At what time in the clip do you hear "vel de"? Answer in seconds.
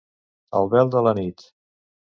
0.73-1.05